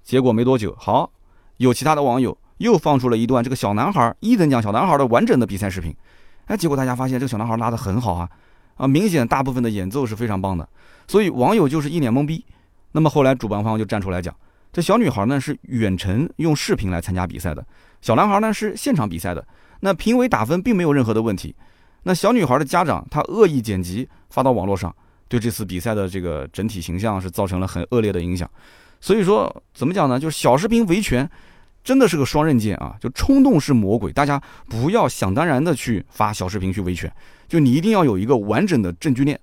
[0.01, 1.11] 结果没多久，好，
[1.57, 5.95] 有其他的网友又放出了一段这个小男孩一等奖小男孩的完整的比赛视频。
[6.47, 8.27] 哎，结果大家发现这个小男孩拉的很好啊，
[8.77, 10.67] 啊，明显大部分的演奏是非常棒的，
[11.07, 12.43] 所以网友就是一脸懵逼。
[12.93, 14.35] 那么后来主办方就站出来讲，
[14.71, 17.65] 这小女孩呢是远程用视频来参加比赛的。
[18.01, 19.45] 小男孩呢是现场比赛的，
[19.79, 21.55] 那评委打分并没有任何的问题。
[22.03, 24.95] 那小女孩的家长他恶意剪辑发到网络上，
[25.27, 28.49] 对这次比赛的这个整体形象是造成了很恶劣的影响。
[29.01, 30.19] 所以说怎么讲呢？
[30.19, 31.29] 就是小视频维权
[31.83, 32.95] 真的是个双刃剑啊！
[32.99, 37.11] 就冲动是魔鬼，大家不要想当然的去发小视频去维权，
[37.47, 39.39] 就你一定要有一个完整的证据链。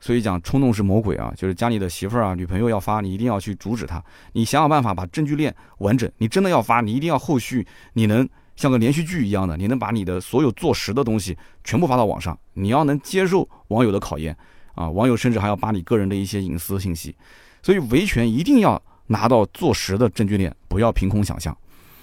[0.00, 4.02] 所以讲冲动是魔鬼啊，就是家里的媳妇儿啊、女朋友要发，你一定要去阻止她。
[4.32, 6.10] 你想想办法把证据链完整。
[6.16, 12.38] 你真的要发，你一定要后续你能像个连续剧一样的，你能把你的所有做实的东西全部发到网上。
[12.54, 14.34] 你要能接受网友的考验
[14.74, 17.14] 啊，网友甚至还要把你个人的一些隐私信息。
[17.62, 21.54] 所以维权一定要拿到做实的证据链，不要凭空想象。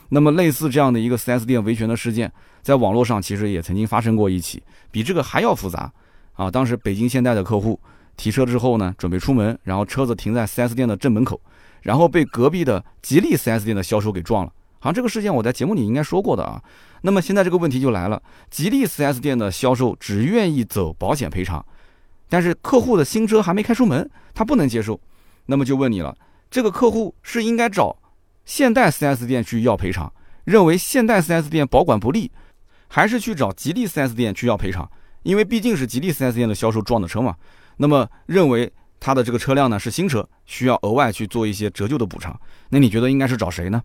[0.10, 2.32] 那么类似这样的一个 4S 店维权的事件，
[2.62, 5.92] 在网络上其实也曾经发生过一起，比这个还要复杂。
[6.38, 7.80] 啊，当时北京现代的客户
[8.16, 11.42] 提车之后呢，准备出门，然后车子停在 4S 店的正门口，
[11.82, 14.54] 然后被隔壁的吉利 4S 店的销售给撞了。
[14.80, 16.62] 好像这个事件我在节目里应该说过的啊。
[17.02, 21.66] 那么现在这个问题就来了，吉利 4S 店的销售只愿意走保险赔偿，
[22.30, 25.00] 但是客户的新车还没开出门，他不能接受。
[25.48, 26.16] 那么就问你了，
[26.52, 27.98] 这个客户是应该找
[28.46, 30.12] 现代 4S 店去要赔偿，
[30.44, 32.32] 认为现代 4S 店保管不力，
[32.88, 34.90] 还是去找吉利 4S 店去要赔偿？
[35.28, 37.36] 因为毕竟是吉利 4S 店的销售撞的车嘛，
[37.76, 42.40] 那么认为他的这个车辆呢是新车，需要额外去做一些折旧的补偿。
[42.70, 43.84] 那你觉得应该是找谁呢？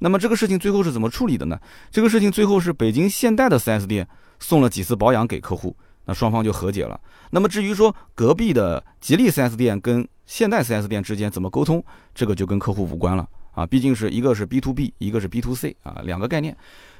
[0.00, 1.58] 那么这个事情最后是怎么处理的呢？
[1.90, 4.06] 这个事情最后是北京现代的 4S 店
[4.38, 5.74] 送了几次保养给客户，
[6.04, 7.00] 那双方就和解了。
[7.30, 11.82] 那么至于说隔壁的吉利 4S 店跟现代 4S 店之间怎么沟通，
[12.14, 16.54] 这个就跟客户无关了啊，毕竟是一个是 B to B，一个是 B to C 啊，两个概念。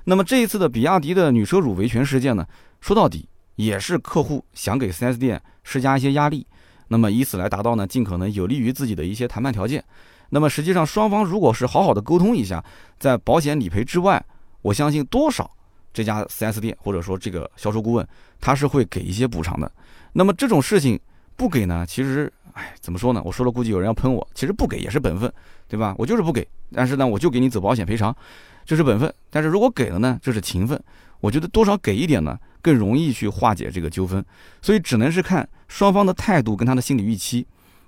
[0.04, 2.46] 那么这一次的比亚迪的女车主维权事件呢，
[2.80, 3.28] 说到底。
[3.56, 6.46] 也是客户想给 4S 店施加一些压力，
[6.88, 9.84] 那么以此来达到呢尽可能有利于自己的一些谈判条件。
[10.30, 12.64] 那么实际上双方如果是好好的沟通一下，
[12.98, 14.24] 在保险理赔之外，
[14.62, 15.50] 我相信多少
[15.92, 18.06] 这家 4S 店或者说这个销售顾问
[18.40, 19.70] 他是会给一些补偿的。
[20.14, 20.98] 那么这种事情
[21.36, 23.20] 不给呢，其实哎怎么说呢？
[23.24, 25.30] 我说了估计有人要喷我，其实不给也是本分，
[25.68, 25.94] 对吧？
[25.98, 28.14] 我就是不给，但是呢我就给你走保险赔偿，
[28.64, 29.12] 这是本分。
[29.28, 30.82] 但是如果给了呢，这是情分。
[31.22, 32.38] 我觉得多少给一点呢？
[32.60, 34.24] 更容易去化解这个纠纷，
[34.60, 37.44] 所以只能是看双方的态度跟他的心理预期，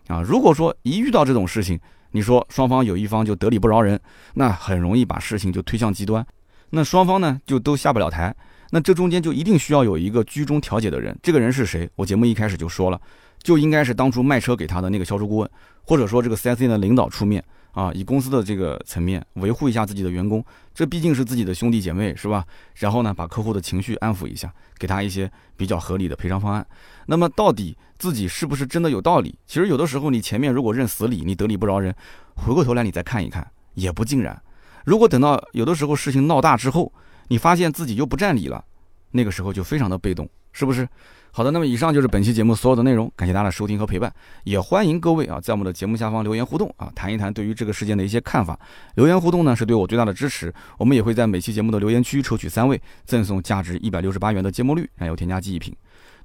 [0.08, 1.78] 啊，如果说一遇到这种事情，
[2.10, 4.00] 你说双方有一方就得理不饶人，
[4.34, 6.26] 那很容易把事情就推向极端，
[6.70, 8.34] 那双方呢就都下不了台，
[8.70, 11.88] 那这中间就一定需要有一个居中调解的人，这个人是谁？
[11.94, 13.00] 我节目一开始就说了，
[13.44, 15.50] 就应该是当初卖车给他的那个销售顾问，
[15.84, 17.44] 或者说这个 4S 店的领导出面。
[17.74, 22.46] 啊，以公司的这个层面维护一下自己的员工，这毕竟是自己的兄弟姐妹，是吧？
[22.76, 26.64] 然后呢，把客户的情绪安抚一下，给他一些比较合理的赔偿方案。
[27.06, 29.36] 那么到底自己是不是真的有道理？
[29.46, 31.94] 其实有的时候你前面如果认死理，你得理不饶人，
[32.36, 34.40] 回过头来你再看一看，也不尽然。
[34.84, 36.92] 如果等到有的时候事情闹大之后，
[37.28, 38.64] 你发现自己又不占理了，
[39.10, 40.88] 那个时候就非常的被动，是不是？
[41.36, 44.10] 好的，那么以上就是本期节目所有的内容，感谢大家的收听和陪伴，
[44.44, 48.56] 也欢迎各位啊在我们的节目下方留言互动啊，谈一谈对于这个事件的一些看法。
[48.94, 55.74] 留言互动呢是对我最大的支持，我们也会在每期节目的留言区抽取三位，赠送价值一百六十八元的芥末绿燃油添加剂一瓶。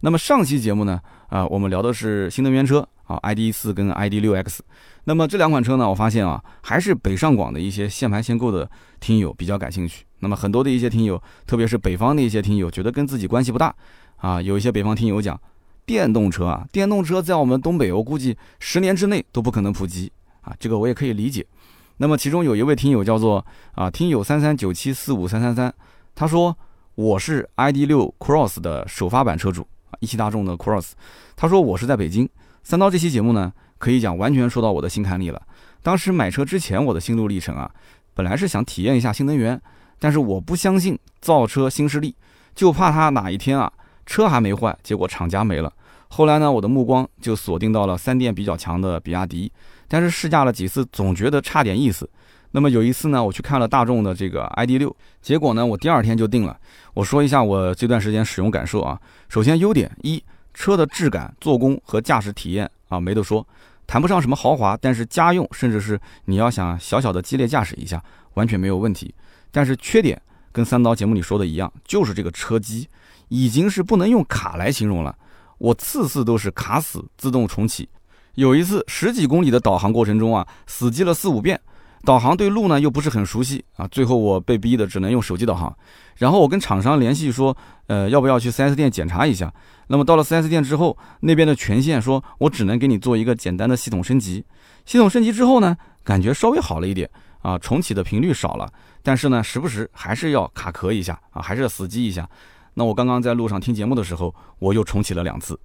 [0.01, 4.63] 那么上期节目呢，啊我们聊的是新能源车啊，ID 四跟 ID 六 X。
[5.05, 10.05] 那么这两款车呢，我发现啊，还是北上广的一些限牌限购的听友比较感兴趣。
[10.19, 13.73] 那么很多的一些听友，特别是北方的一些听友，觉得跟自己关系不大。
[14.19, 15.39] 啊，有一些北方听友讲，
[15.85, 21.45] 电动车啊，电动车在我们东北，我估计十年之内都不可能普及啊，这个我也可以理解。
[21.97, 25.73] 那么其中有一位听友叫做啊，听友三三九七四五三三三，
[26.15, 26.55] 他说
[26.95, 30.91] 我是 ID 六 Cross 的首发版车主啊，一汽大众的 Cross。
[31.35, 32.27] 他说我是在北京，
[32.63, 35.41] 三刀这期节目呢，可以讲完全说到我的心坎里了。
[35.81, 37.71] 当时买车之前我的心路历程啊，
[38.13, 39.61] 本来是想体验一下新能源，
[39.97, 42.13] 但是我不相信造车新势力。
[42.55, 43.71] 就怕它哪一天啊
[44.09, 45.71] 车还没坏，结果厂家没了。
[46.07, 49.51] 后来呢，我的目光就锁定到了三电比较强的比亚迪，
[49.87, 52.09] 但是试驾了几次，总觉得差点意思。
[52.49, 54.91] 那么有一次呢，我去看了大众的这个 ID.6，
[55.21, 56.59] 结果呢，我第二天就定了。
[56.95, 58.99] 我说一下我这段时间使用感受啊。
[59.29, 60.23] 首先优点一，
[60.55, 63.47] 车的质感、做工和驾驶体验啊没得说，
[63.85, 69.13] 谈不上什么豪华，但是家用甚至是你要想小小的激烈驾驶一下，完全没有问题。
[69.51, 70.19] 但是缺点
[70.51, 72.87] 跟三刀节目里说的一样，就是这个车机
[73.29, 75.15] 已经是不能用卡来形容了。
[75.57, 77.87] 我次次都是卡死自动重启，
[78.35, 81.59] 有一次十几公里的导航过程中啊，死机了四五遍。
[82.05, 85.75] 导航对路呢又不是很熟悉啊，最后我被逼的只能用手机导航。
[86.15, 87.55] 然后我跟厂商联系说，
[87.87, 89.53] 呃，要不要去 4S 店检查一下？
[89.87, 94.45] 那么到了 4S 店之后，那边的权限说我只能给你做一个简单的系统升级。
[94.85, 97.09] 系统升级之后呢，感觉稍微好了一点
[97.41, 98.71] 啊，重启的频率少了，
[99.03, 102.29] 但是呢，时不时还是要卡壳一下啊，还是要死机一下。
[102.73, 105.59] 那我刚刚在路上听节目的时候，我又重启了两次。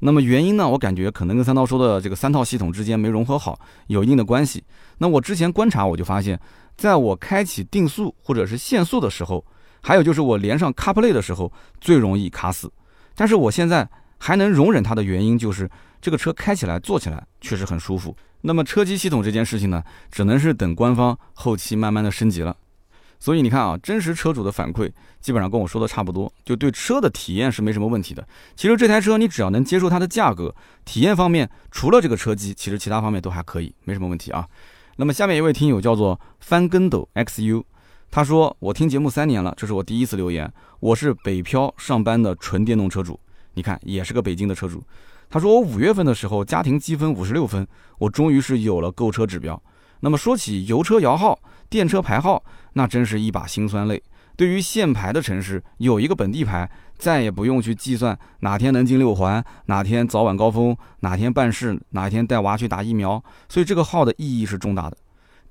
[0.00, 0.68] 那么原因呢？
[0.68, 4.62] 我感觉可能跟三刀说的这个三套系统之间没融合好有一定的关系。
[4.98, 6.38] 那我之前观察我就发现，
[6.76, 9.42] 在我开启定速或者是限速的时候，
[9.80, 12.70] 还有就是我连上 CarPlay 的时候最容易卡死。
[13.14, 13.88] 但是我现在
[14.18, 15.70] 还能容忍它的原因就是
[16.02, 18.14] 这个车开起来坐起来确实很舒服。
[18.42, 22.54] 那么车机系统这件事情呢，只能是等官方后期慢慢的升级了。
[23.24, 28.22] 所以你看啊，真实车主的反馈基本上跟我说的差不多，就对车的体验是没什么问题的。
[28.54, 34.46] 其实这台车你只要能接受它的价格，体验方面除了这个车机，其实其他方面都还可以，没什么问题啊。
[34.96, 37.64] 那么下面一位听友叫做翻跟斗 XU，
[38.10, 40.52] 他说我听节目三年了，这是我第一次留言。
[40.80, 43.18] 我是北漂上班的纯电动车主，
[43.54, 44.82] 你看也是个北京的车主。
[45.30, 49.58] 他说我五月份的时候家庭积分五十六分，我终于是有了购车指标。
[50.00, 51.38] 那么说起油车摇号、
[51.74, 52.40] 电车牌号。
[52.74, 54.00] 那真是一把辛酸泪。
[54.36, 63.20] 对于限牌的城市，有一个本地牌，再也不用去计算哪天能进六环，哪天早晚高峰，哪天办事，哪天带娃去打疫苗。
[63.48, 64.96] 所以这个号的意义是重大的。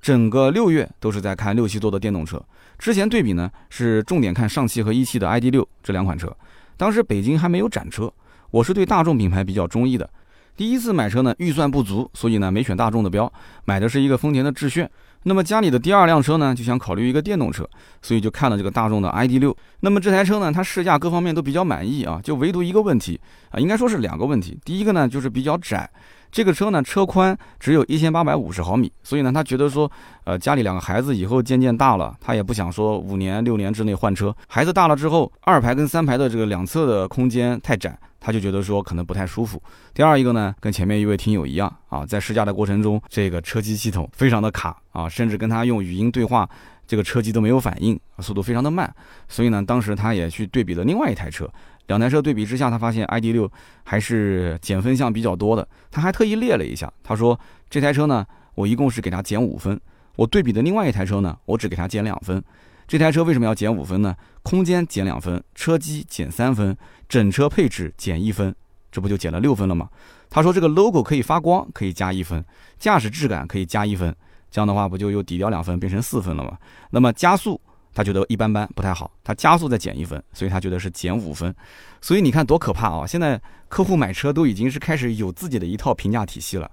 [0.00, 2.42] 整个六月都是在看六七座的电动车。
[2.78, 6.34] 之前对比呢，是重点看上汽和一汽的 ID.6 这两款车。
[6.78, 8.10] 当时北京还没有展车，
[8.50, 10.08] 我是对大众品牌比较中意的。
[10.56, 13.32] 第一次买车呢，预算不足，所以呢没选大众的标，
[13.64, 14.88] 买的是一个丰田的致炫。
[15.24, 17.68] 那么家里的第二辆车呢，就想考虑一个电动车，
[18.02, 19.54] 所以就看了这个大众的 ID.6。
[19.80, 23.18] 那么这台车呢，它试驾各方面都比较满意啊，就唯独一个问题
[23.50, 24.58] 啊，应该说是两个问题。
[24.64, 25.88] 第一个呢，就是比较窄，
[26.30, 29.90] 这个车呢车宽只有一千八百五十毫米，所以呢他觉得说，
[30.24, 37.98] 呃家里两个孩子以后渐渐大了，他也不想说五年六年之内换车，孩子大了之后，二排跟三排的这个两侧的空间太窄。
[38.24, 39.62] 他就觉得说可能不太舒服。
[39.92, 46.48] 第二一个呢，跟前面一位听友一样啊，在试驾的过程中，这个车机系统非常的卡啊，甚至跟他用语音对话，
[46.86, 48.90] 这个车机都没有反应，速度非常的慢。
[49.28, 51.46] 所以呢，当时他也去对比了另外一台车，
[51.88, 53.50] 两台车对比之下，他发现 ID.6
[53.82, 55.68] 还是减分项比较多的。
[55.90, 59.78] 他还特意列了一下，他说这台车呢，我一共是给他减五分，
[60.16, 62.42] 我对比的另外一台车呢，我只给他减两分。
[62.86, 64.14] 这台车为什么要减五分呢？
[64.42, 66.76] 空间减两分，车机减三分，
[67.08, 68.54] 整车配置减一分，
[68.92, 69.88] 这不就减了六分了吗？
[70.28, 72.44] 他说这个 logo 可以发光，可以加一分，
[72.78, 74.14] 驾驶质感可以加一分，
[74.50, 76.58] 这样的话不就又抵掉两分，变成四分了吗？
[76.90, 77.60] 那么加速。
[77.94, 79.10] 他觉得一般般，不太好。
[79.22, 81.54] 他加速再减一分，所以他觉得是减五分。
[82.00, 83.06] 所以你看多可怕啊！
[83.06, 86.70] 现在客户买车都已经是开始有自己的一套评价体系了。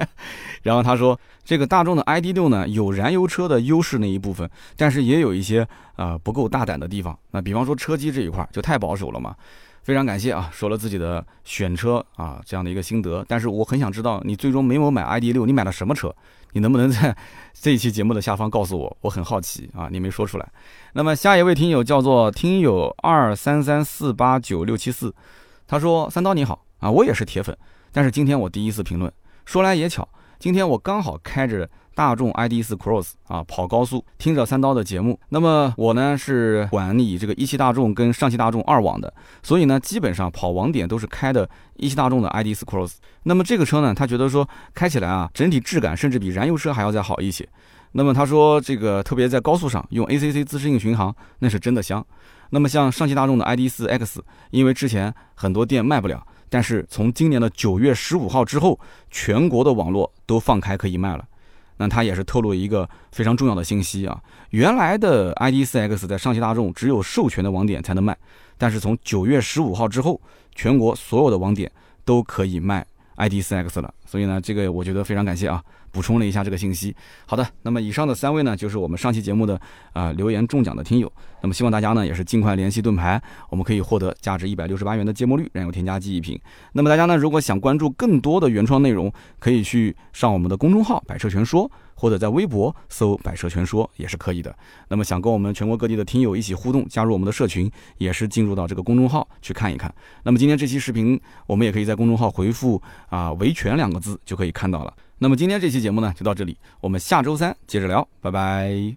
[0.62, 7.18] 然后他说，这个大众的 ID.6 呢，有燃油车的优势那一部分，但是也有一些啊不够大胆的地方。
[7.30, 9.34] 那比方说车机这一块就太保守了嘛。
[9.82, 13.24] 非常感谢啊，说了自己的选车啊这样的一个心得。
[13.28, 16.12] 但是我很想知道，你最终没有买 ID.6，你买了什么车？
[16.52, 17.16] 你能不能在
[17.52, 18.96] 这一期节目的下方告诉我？
[19.00, 20.48] 我很好奇啊，你没说出来。
[20.92, 25.14] 那么下一位听友叫做听友二三三四八九六七四，
[25.66, 27.56] 他说：“三刀你好啊，我也是铁粉，
[27.92, 29.12] 但是今天我第一次评论。
[29.44, 35.18] 说来也巧，今天我刚好开着。”大众 ID.4 Cross 啊，跑高速听着三刀的节目。
[35.30, 39.10] 那么我呢是管理这个一汽大众跟上汽大众二网的，
[39.42, 42.96] 所以呢基本上跑网点都是开的一汽大众的 ID.4 Cross。
[43.22, 47.48] 那么这个车呢，他觉得说开起来啊，整体质感甚至比燃油车还要再好一些。
[47.92, 52.04] 那么他说这个特别在高速上用 ACC 自适应巡航，那是真的香。
[52.50, 58.78] 那么像上汽大众的 ID.4 X，因为之前很多店卖不了，但是从今年的九月十五号之后，
[59.10, 61.24] 全国的网络都放开可以卖了。
[61.78, 68.16] 那他也是透露一个非常重要的信息啊，原来的 ID.4X 在上汽大众只有授权的网点才能卖，
[68.56, 70.18] 但是从九月十五号之后，
[70.54, 71.70] 全国所有的网点
[72.02, 73.92] 都可以卖 ID.4X 了。
[74.06, 76.94] 所以呢，这个我觉得非常感谢啊，补充了一下这个信息。
[77.26, 79.60] 好的，那么以上的三位呢，就是我们上期节目的
[79.92, 81.12] 啊留言中奖的听友。
[81.42, 86.40] 那么希望大家呢也是尽快联系盾牌，我们可以获得价值一百六十八元的芥末绿燃油添加剂一瓶。
[86.72, 91.70] 那么大家呢，如果想关注更多的原创内容，可以去上我们的公众号“百车全说”。
[91.98, 94.54] 或者在微博搜“百车全说”也是可以的。
[94.88, 99.90] 那么想跟我们全国各地的听友一起互动，加入我们的社群，也是进入到这个公众号去看一看。
[100.22, 102.78] 那么今天这期视频，我们也可以在公众号回复
[103.08, 104.94] 啊“维权”两个字就可以看到了。
[105.18, 108.96] 那么今天这期节目呢就到这里，我们下周三接着聊，拜拜。